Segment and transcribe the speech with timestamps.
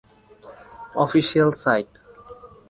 [0.95, 1.89] official site